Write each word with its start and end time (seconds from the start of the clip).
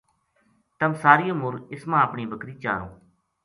تَم 0.79 0.91
ساری 1.03 1.25
عمر 1.33 1.53
اس 1.73 1.81
ما 1.89 1.97
اپنی 2.05 2.23
بکری 2.31 2.53
چاروں 2.63 2.89